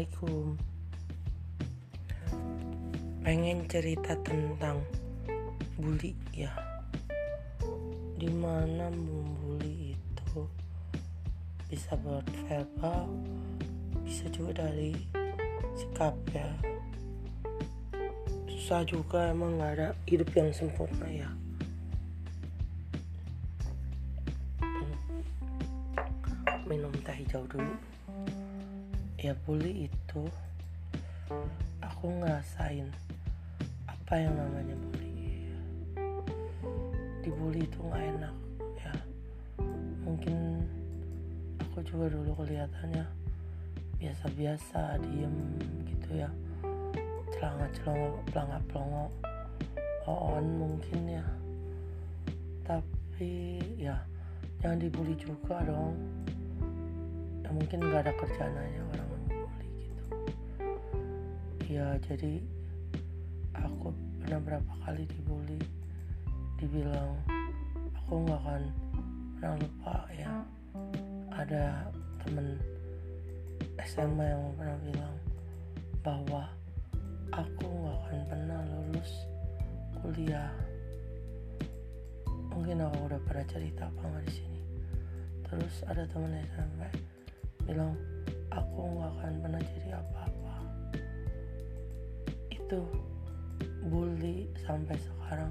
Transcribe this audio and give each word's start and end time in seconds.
Assalamualaikum. 0.00 0.56
Pengen 3.20 3.68
cerita 3.68 4.16
tentang 4.24 4.80
bully 5.76 6.16
ya. 6.32 6.48
Di 8.16 8.32
mana 8.32 8.88
membuli 8.88 9.92
itu 9.92 10.40
bisa 11.68 12.00
buat 12.00 12.24
verbal 12.48 13.12
Bisa 14.00 14.24
juga 14.32 14.64
dari 14.64 14.96
sikap 15.76 16.16
ya. 16.32 16.48
Susah 18.48 18.80
juga 18.88 19.28
emang 19.28 19.60
gak 19.60 19.72
ada 19.76 19.88
hidup 20.08 20.32
yang 20.32 20.48
sempurna 20.56 21.12
ya. 21.12 21.28
Minum 26.64 26.88
teh 27.04 27.20
hijau 27.20 27.44
dulu 27.52 27.99
ya 29.20 29.36
bully 29.44 29.84
itu 29.84 30.22
aku 31.84 32.08
ngerasain 32.08 32.88
apa 33.84 34.16
yang 34.16 34.32
namanya 34.32 34.72
bully. 34.80 35.44
Dibully 37.20 37.68
itu 37.68 37.78
nggak 37.84 38.00
enak 38.16 38.36
ya. 38.80 38.94
Mungkin 40.08 40.64
aku 41.60 41.84
juga 41.84 42.16
dulu 42.16 42.32
kelihatannya 42.32 43.04
biasa-biasa 44.00 44.96
diem 45.04 45.36
gitu 45.84 46.24
ya. 46.24 46.32
Celanga 47.36 47.68
celongo 47.76 48.24
pelanga 48.32 48.56
pelongo 48.72 49.04
on 50.08 50.48
mungkin 50.56 51.20
ya. 51.20 51.26
Tapi 52.64 53.60
ya 53.76 54.00
jangan 54.64 54.80
dibully 54.80 55.12
juga 55.20 55.60
dong. 55.68 55.92
Ya 57.44 57.52
mungkin 57.52 57.84
nggak 57.84 58.08
ada 58.08 58.12
kerjaan 58.16 58.56
aja 58.56 58.80
orang 58.80 59.09
ya 61.70 61.94
jadi 62.02 62.42
aku 63.54 63.94
pernah 64.18 64.42
berapa 64.42 64.72
kali 64.82 65.06
dibully 65.06 65.62
dibilang 66.58 67.14
aku 67.94 68.26
nggak 68.26 68.42
akan 68.42 68.62
pernah 69.38 69.54
lupa 69.54 69.96
ya. 70.10 70.34
Ada 71.30 71.86
temen 72.26 72.58
SMA 73.86 74.34
yang 74.34 74.50
pernah 74.58 74.76
bilang 74.82 75.14
bahwa 76.02 76.42
aku 77.38 77.64
nggak 77.70 77.96
akan 78.02 78.18
pernah 78.26 78.58
lulus 78.66 79.10
kuliah. 80.02 80.50
Mungkin 82.50 82.82
aku 82.82 83.14
udah 83.14 83.20
pernah 83.22 83.46
cerita 83.46 83.86
apa 83.86 84.10
nggak 84.10 84.26
di 84.26 84.32
sini. 84.42 84.60
Terus 85.46 85.86
ada 85.86 86.02
temen 86.10 86.34
SMP 86.50 86.82
bilang 87.62 87.94
aku 88.50 88.98
nggak 88.98 89.10
akan 89.22 89.32
pernah 89.38 89.62
jadi 89.62 90.02
apa-apa 90.02 90.39
itu 92.70 92.86
bully 93.90 94.46
sampai 94.62 94.94
sekarang. 94.94 95.50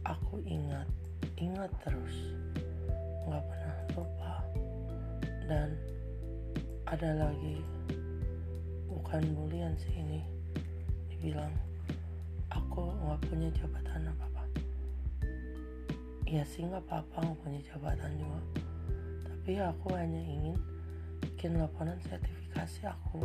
Aku 0.00 0.40
ingat 0.48 0.88
ingat 1.36 1.68
terus. 1.84 2.32
Nggak 3.28 3.44
pernah 3.52 3.76
lupa. 3.92 4.40
Dan 5.44 5.76
ada 6.88 7.28
lagi 7.28 7.60
bukan 8.88 9.20
bulian 9.36 9.76
sih 9.76 9.92
ini. 9.92 10.24
Dibilang 11.12 11.52
aku 12.48 12.80
nggak 12.80 13.20
punya 13.28 13.52
jabatan 13.52 14.08
apa 14.08 14.24
apa 14.32 14.44
ya 16.24 16.48
sih 16.48 16.64
nggak 16.64 16.80
apa-apa 16.88 17.28
nggak 17.28 17.40
punya 17.44 17.60
jabatan 17.68 18.08
juga. 18.16 18.40
Tapi 19.28 19.60
aku 19.60 19.92
hanya 20.00 20.24
ingin 20.24 20.56
bikin 21.20 21.60
laporan 21.60 22.00
sertifikasi 22.08 22.88
aku 22.88 23.20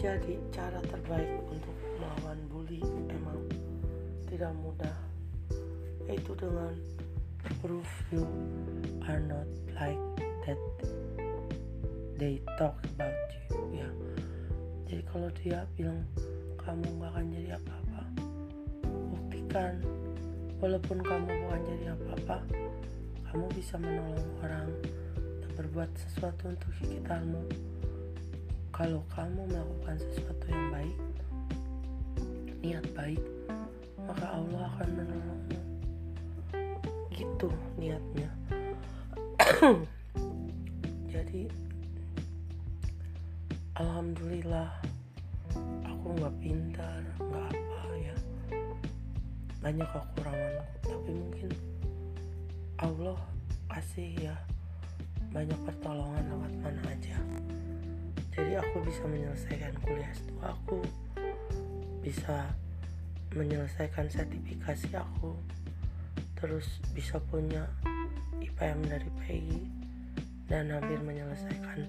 jadi 0.00 0.40
cara 0.48 0.80
terbaik 0.88 1.28
untuk 1.44 1.76
melawan 2.00 2.40
bully 2.48 2.80
emang 3.12 3.36
tidak 4.24 4.48
mudah 4.64 4.96
yaitu 6.08 6.32
dengan 6.40 6.72
prove 7.60 7.92
you 8.08 8.24
are 9.04 9.20
not 9.20 9.44
like 9.76 10.00
that 10.48 10.56
they 12.16 12.40
talk 12.56 12.80
about 12.96 13.28
you 13.52 13.84
ya 13.84 13.88
jadi 14.88 15.04
kalau 15.12 15.28
dia 15.44 15.68
bilang 15.76 16.00
kamu 16.56 16.88
gak 16.96 17.12
akan 17.12 17.26
jadi 17.36 17.50
apa-apa 17.60 18.02
buktikan 19.12 19.84
walaupun 20.64 20.98
kamu 21.04 21.28
bukan 21.28 21.60
jadi 21.76 21.86
apa-apa 21.92 22.36
kamu 23.28 23.46
bisa 23.52 23.76
menolong 23.76 24.32
orang 24.40 24.66
berbuat 25.60 25.92
sesuatu 25.92 26.50
untuk 26.50 26.72
sekitarmu. 26.80 27.69
Kalau 28.80 29.04
kamu 29.12 29.44
melakukan 29.44 30.00
sesuatu 30.00 30.44
yang 30.48 30.72
baik, 30.72 30.96
niat 32.64 32.86
baik, 32.96 33.20
maka 34.08 34.24
Allah 34.32 34.72
akan 34.72 34.88
menolongmu. 34.96 35.60
Gitu 37.12 37.52
niatnya. 37.76 38.32
Jadi, 41.12 41.52
alhamdulillah, 43.76 44.72
aku 45.84 46.16
nggak 46.16 46.34
pintar, 46.40 47.04
nggak 47.20 47.52
apa 47.52 47.80
ya, 48.00 48.16
banyak 49.60 49.88
kekuranganku, 49.92 50.64
tapi 50.88 51.10
mungkin 51.12 51.50
Allah 52.80 53.20
kasih 53.68 54.32
ya 54.32 54.36
banyak 55.36 55.60
pertolongan 55.68 56.24
lewat 56.32 56.52
mana 56.64 56.82
aja 56.88 57.20
jadi 58.40 58.64
aku 58.64 58.80
bisa 58.80 59.04
menyelesaikan 59.04 59.76
kuliah 59.84 60.08
S2 60.16 60.32
aku 60.40 60.80
bisa 62.00 62.48
menyelesaikan 63.36 64.08
sertifikasi 64.08 64.96
aku. 64.96 65.36
Terus 66.40 66.80
bisa 66.96 67.20
punya 67.20 67.68
IPM 68.40 68.80
dari 68.88 69.10
PI 69.20 69.60
dan 70.48 70.72
hampir 70.72 70.96
menyelesaikan 71.04 71.84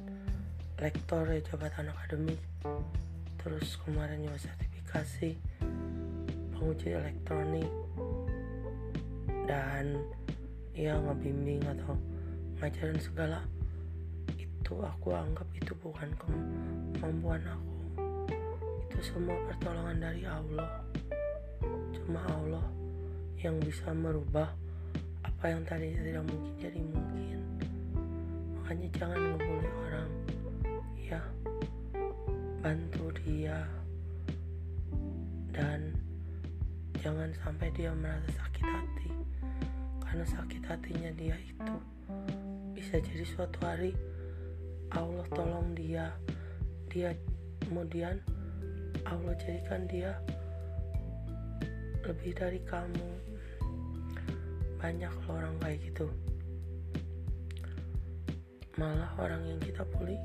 lektor 0.84 1.23
jabatan 1.40 1.88
akademik. 1.88 2.41
Terus 3.40 3.79
kemarin 3.88 4.28
juga 4.28 4.51
sertifikasi 4.51 5.40
penguji 6.51 6.94
elektronik 6.94 7.72
dan 9.47 10.03
ya 10.75 11.00
ngebimbing 11.00 11.63
atau 11.63 11.95
ngajarin 12.59 13.00
segala 13.00 13.40
itu 14.71 14.87
aku 14.87 15.11
anggap 15.11 15.43
itu 15.51 15.75
bukan 15.83 16.07
kemampuan 16.15 17.43
aku. 17.43 17.75
Itu 18.87 19.03
semua 19.03 19.35
pertolongan 19.51 19.99
dari 19.99 20.23
Allah. 20.23 20.79
Cuma 21.91 22.23
Allah 22.23 22.63
yang 23.43 23.59
bisa 23.59 23.91
merubah 23.91 24.47
apa 25.27 25.51
yang 25.51 25.67
tadi 25.67 25.91
tidak 25.99 26.23
mungkin 26.23 26.55
jadi 26.55 26.79
mungkin. 26.87 27.39
Makanya 28.55 28.87
jangan 28.95 29.19
ngebully 29.19 29.69
orang 29.75 30.11
ya. 31.03 31.21
Bantu 32.63 33.05
dia. 33.27 33.59
Dan 35.51 35.99
jangan 37.03 37.27
sampai 37.43 37.67
dia 37.75 37.91
merasa 37.91 38.39
sakit 38.39 38.65
hati. 38.71 39.11
Karena 39.99 40.23
sakit 40.23 40.63
hatinya 40.63 41.11
dia 41.19 41.35
itu 41.35 41.75
bisa 42.71 43.03
jadi 43.03 43.27
suatu 43.27 43.59
hari 43.67 43.91
Allah 44.96 45.25
tolong 45.31 45.72
dia. 45.75 46.12
Dia 46.91 47.16
kemudian 47.63 48.19
Allah 49.07 49.34
jadikan 49.40 49.88
dia 49.88 50.19
lebih 52.03 52.35
dari 52.35 52.59
kamu. 52.68 53.09
Banyak 54.82 55.14
loh 55.28 55.38
orang 55.38 55.55
kayak 55.61 55.79
gitu. 55.85 56.08
Malah 58.76 59.14
orang 59.22 59.46
yang 59.46 59.59
kita 59.61 59.85
bully 59.93 60.17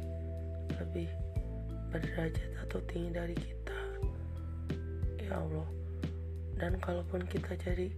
lebih 0.81 1.09
berderajat 1.93 2.51
atau 2.67 2.81
tinggi 2.89 3.11
dari 3.12 3.37
kita. 3.37 3.81
Ya 5.21 5.39
Allah. 5.39 5.69
Dan 6.57 6.81
kalaupun 6.81 7.29
kita 7.29 7.53
jadi 7.61 7.93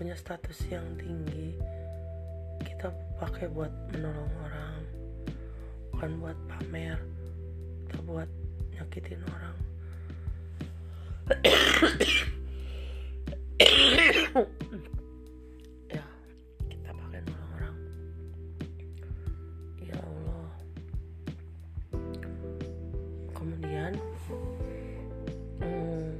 punya 0.00 0.16
status 0.16 0.64
yang 0.68 0.84
tinggi 0.96 1.56
kita 2.64 2.88
pakai 3.20 3.52
buat 3.52 3.68
menolong 3.92 4.32
orang 4.40 4.79
bukan 6.00 6.16
buat 6.16 6.38
pamer 6.48 6.96
atau 7.92 8.00
buat 8.08 8.24
nyakitin 8.72 9.20
orang. 9.20 9.56
Ya 15.92 16.00
kita 16.72 16.88
pakai 16.96 17.20
nolong 17.20 17.52
orang 17.52 17.76
ya 19.84 20.00
Allah. 20.00 20.48
Kemudian 23.36 23.92
hmm, 25.60 26.16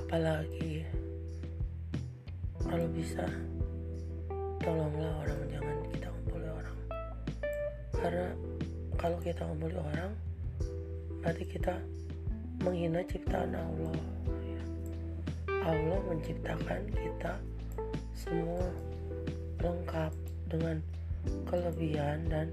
apalagi 0.00 0.88
kalau 2.64 2.88
bisa 2.88 3.28
tolonglah 4.70 5.26
orang 5.26 5.40
jangan 5.50 5.76
kita 5.90 6.06
ngumpulin 6.14 6.50
orang. 6.54 6.78
Karena 7.90 8.26
kalau 8.94 9.18
kita 9.18 9.42
ngebully 9.42 9.78
orang 9.82 10.12
berarti 11.18 11.44
kita 11.50 11.74
menghina 12.62 13.02
ciptaan 13.02 13.50
Allah. 13.58 13.98
Allah 15.66 15.98
menciptakan 16.06 16.86
kita 16.94 17.34
semua 18.14 18.62
lengkap 19.58 20.14
dengan 20.46 20.78
kelebihan 21.50 22.30
dan 22.30 22.46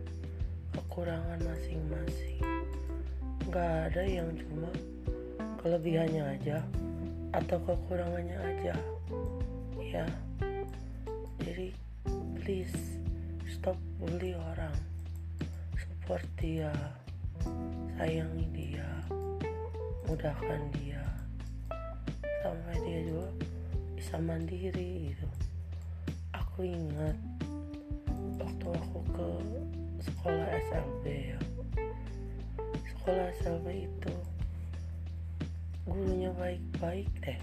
kekurangan 0.73 1.37
masing-masing. 1.45 2.41
Nggak 3.45 3.93
ada 3.93 4.03
yang 4.09 4.33
cuma 4.41 4.73
kelebihannya 5.61 6.33
aja 6.33 6.65
atau 7.37 7.61
kekurangannya 7.61 8.41
aja 8.41 8.73
ya 9.77 10.07
please 12.47 12.95
stop 13.43 13.75
bully 13.99 14.31
orang. 14.31 14.71
Support 15.75 16.23
dia. 16.39 16.71
Sayangi 17.99 18.47
dia. 18.55 18.87
Mudahkan 20.07 20.71
dia. 20.79 21.03
Sampai 22.39 22.79
dia 22.87 23.03
juga 23.03 23.27
bisa 23.99 24.15
mandiri 24.15 25.11
gitu. 25.11 25.27
Aku 26.31 26.63
ingat 26.63 27.19
waktu 28.39 28.67
aku 28.79 28.99
ke 29.11 29.29
sekolah 30.07 30.47
SLB 30.71 31.03
ya. 31.35 31.39
Sekolah 32.95 33.27
SLB 33.43 33.91
itu 33.91 34.13
gurunya 35.83 36.31
baik-baik 36.31 37.11
deh. 37.27 37.39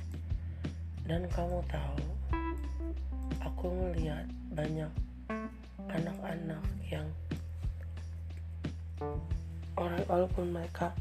Dan 1.04 1.28
kamu 1.28 1.60
tahu 1.68 2.00
aku 3.44 3.68
melihat 3.68 4.24
banyak 4.54 4.90
anak-anak 5.90 6.62
yang 6.86 7.06
orang 9.74 10.02
walaupun 10.06 10.54
mereka 10.54 10.94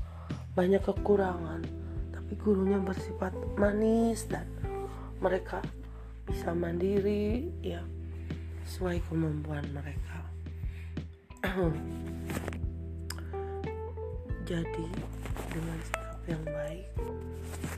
banyak 0.58 0.82
kekurangan 0.82 1.62
tapi 2.10 2.34
gurunya 2.42 2.82
bersifat 2.82 3.34
manis 3.58 4.26
dan 4.26 4.50
mereka 5.22 5.62
bisa 6.26 6.50
mandiri 6.54 7.54
ya 7.62 7.86
sesuai 8.66 9.06
kemampuan 9.06 9.62
mereka. 9.76 10.20
Jadi 14.50 14.88
dengan 15.54 15.80
sikap 15.86 16.20
yang 16.26 16.44
baik 16.48 16.88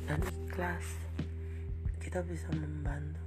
dan 0.08 0.22
ikhlas 0.24 0.88
kita 2.00 2.22
bisa 2.24 2.48
membantu 2.54 3.25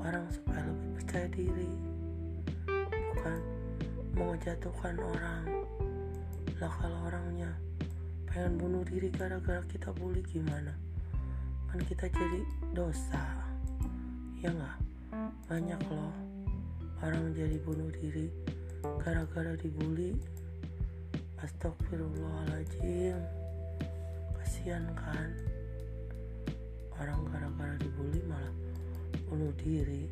orang 0.00 0.24
supaya 0.32 0.64
lebih 0.64 0.90
percaya 0.96 1.26
diri 1.30 1.70
bukan 3.14 3.38
menjatuhkan 4.16 4.94
orang. 4.96 5.44
Lah 6.56 6.72
kalau 6.80 6.98
orangnya 7.08 7.52
pengen 8.28 8.56
bunuh 8.56 8.84
diri 8.84 9.08
gara-gara 9.12 9.60
kita 9.68 9.92
bully 9.96 10.24
gimana? 10.24 10.72
Kan 11.68 11.80
kita 11.84 12.08
jadi 12.08 12.40
dosa. 12.72 13.22
Ya 14.40 14.52
nggak? 14.52 14.76
Banyak 15.48 15.80
loh 15.92 16.14
orang 17.00 17.32
jadi 17.32 17.56
bunuh 17.64 17.88
diri 17.92 18.28
gara-gara 19.04 19.56
dibully. 19.60 20.16
Astagfirullahaladzim. 21.40 23.16
Kasihan 24.36 24.84
kan? 24.92 25.28
Orang 27.00 27.24
gara-gara 27.32 27.76
dibully 27.80 28.20
malah 28.28 28.52
bunuh 29.30 29.54
diri. 29.58 30.10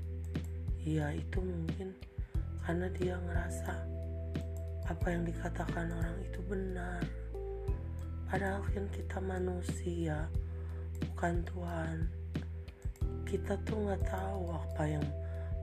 Ya 0.82 1.10
itu 1.12 1.42
mungkin 1.42 1.92
karena 2.64 2.86
dia 2.94 3.16
ngerasa 3.16 3.74
apa 4.88 5.06
yang 5.12 5.24
dikatakan 5.28 5.92
orang 5.92 6.16
itu 6.24 6.40
benar. 6.48 7.02
Padahal 8.28 8.64
kan 8.72 8.84
kita 8.92 9.18
manusia 9.20 10.28
bukan 11.00 11.44
Tuhan. 11.48 11.96
Kita 13.28 13.56
tuh 13.68 13.76
nggak 13.88 14.04
tahu 14.08 14.52
apa 14.52 14.82
yang 14.88 15.06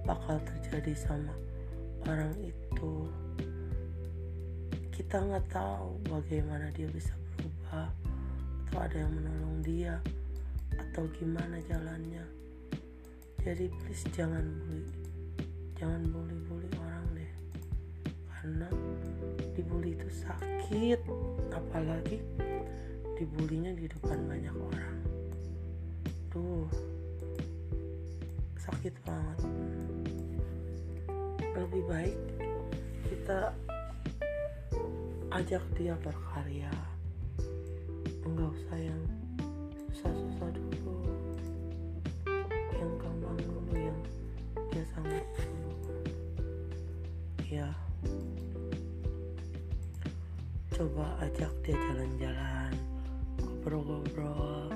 bakal 0.05 0.37
terjadi 0.45 0.93
sama 0.93 1.33
orang 2.05 2.33
itu. 2.41 3.09
Kita 4.93 5.21
nggak 5.21 5.49
tahu 5.49 5.97
bagaimana 6.09 6.69
dia 6.73 6.89
bisa 6.89 7.13
berubah 7.33 7.89
atau 8.65 8.77
ada 8.81 8.97
yang 8.97 9.13
menolong 9.13 9.57
dia 9.65 9.95
atau 10.75 11.07
gimana 11.15 11.59
jalannya 11.65 12.44
jadi 13.45 13.69
please 13.69 14.09
jangan 14.09 14.41
bully. 14.41 14.89
Jangan 15.77 16.01
bully 16.09 16.33
bully 16.49 16.69
orang 16.81 17.05
deh. 17.13 17.33
Karena 18.25 18.65
dibully 19.53 19.93
itu 19.93 20.09
sakit. 20.09 21.05
Apalagi 21.53 22.17
dibulinya 23.21 23.69
di 23.77 23.85
depan 23.85 24.17
banyak 24.25 24.49
orang. 24.49 24.97
Tuh 26.33 26.65
sakit 28.57 28.97
banget. 29.05 29.39
Lebih 31.53 31.83
baik 31.85 32.17
kita 33.13 33.53
ajak 35.37 35.61
dia 35.77 35.93
berkarya. 36.01 36.73
Enggak 38.25 38.57
usah 38.57 38.79
yang 38.81 39.01
susah-susah 39.93 40.49
dulu 40.49 41.04
sangat. 44.95 45.27
Ya. 47.51 47.67
Coba 50.71 51.19
ajak 51.23 51.51
dia 51.63 51.75
jalan-jalan 51.75 52.71
ngobrol-ngobrol 53.43 54.71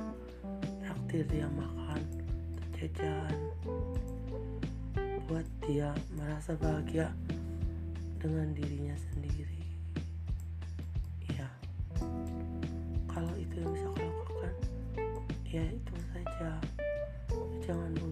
traktir 0.83 1.23
dia 1.31 1.47
makan 1.55 2.03
jajan. 2.75 3.35
Buat 5.31 5.47
dia 5.63 5.95
merasa 6.19 6.55
bahagia 6.59 7.15
dengan 8.19 8.51
dirinya 8.51 8.95
sendiri. 9.11 9.63
Ya. 11.31 11.47
Kalau 13.07 13.31
itu 13.39 13.55
yang 13.63 13.71
bisa 13.71 13.87
kau 13.87 14.03
lakukan 14.03 14.55
ya 15.47 15.63
itu 15.63 15.95
saja. 16.11 16.51
Jangan 17.63 17.93
dia 17.95 18.08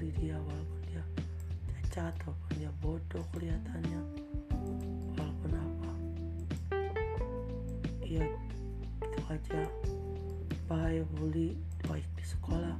cacat 1.98 2.14
walaupun 2.30 2.54
dia 2.62 2.70
bodoh 2.78 3.26
kelihatannya. 3.34 4.02
Walaupun 5.18 5.52
apa 5.58 5.92
ya 8.06 8.22
itu 9.02 9.20
aja. 9.26 9.66
Bahaya 10.70 11.02
bully 11.18 11.58
baik 11.90 12.06
di 12.14 12.22
sekolah 12.22 12.78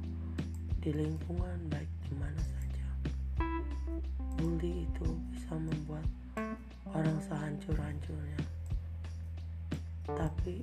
di 0.78 0.94
lingkungan 0.94 1.58
baik 1.66 1.90
di 2.06 2.14
mana 2.14 2.38
saja. 2.38 2.86
Bully 4.38 4.86
itu 4.86 5.08
bisa 5.34 5.50
membuat 5.58 6.06
orang 6.86 7.18
sehancur-hancurnya. 7.26 8.38
Tapi 10.14 10.62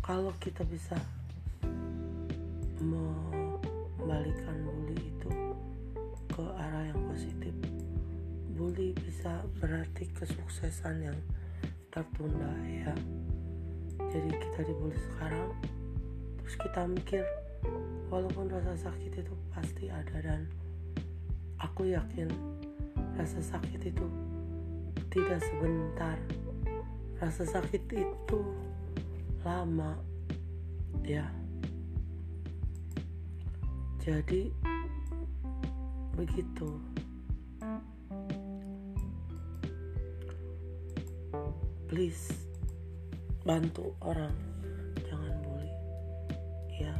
kalau 0.00 0.32
kita 0.40 0.64
bisa 0.64 0.96
membalikan 2.80 4.64
bully 4.64 4.96
itu 4.96 5.45
ke 6.36 6.44
arah 6.44 6.84
yang 6.92 7.00
positif. 7.08 7.56
Bully 8.52 8.92
bisa 8.92 9.40
berarti 9.56 10.04
kesuksesan 10.12 11.08
yang 11.08 11.16
tertunda 11.88 12.52
ya. 12.68 12.92
Jadi 14.12 14.36
kita 14.36 14.68
dibully 14.68 15.00
sekarang 15.16 15.56
terus 16.36 16.60
kita 16.60 16.84
mikir 16.84 17.24
walaupun 18.12 18.52
rasa 18.52 18.76
sakit 18.76 19.24
itu 19.24 19.32
pasti 19.48 19.88
ada 19.88 20.20
dan 20.20 20.44
aku 21.56 21.88
yakin 21.88 22.28
rasa 23.16 23.40
sakit 23.40 23.80
itu 23.88 24.06
tidak 25.08 25.40
sebentar. 25.40 26.20
Rasa 27.16 27.48
sakit 27.48 27.80
itu 27.96 28.40
lama 29.40 29.96
ya. 31.00 31.24
Jadi 34.04 34.75
begitu. 36.16 36.80
Please 41.86 42.32
bantu 43.44 43.92
orang. 44.00 44.32
Jangan 45.04 45.36
bully. 45.44 45.72
Ya 46.80 46.96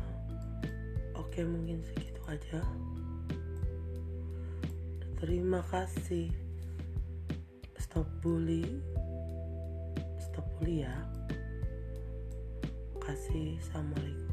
oke 1.17 1.41
mungkin 1.43 1.81
segitu 1.81 2.21
aja. 2.29 2.61
Terima 5.17 5.65
kasih. 5.73 6.29
Stop 7.81 8.07
bully. 8.21 8.69
Stop 10.21 10.45
bully 10.61 10.85
ya. 10.85 10.95
Kasih 13.01 13.57
assalamualaikum 13.65 14.26